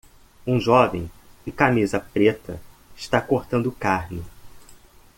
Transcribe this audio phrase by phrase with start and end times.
[0.47, 1.07] Um jovem
[1.45, 2.59] de camisa preta
[2.97, 4.23] está cortando carne.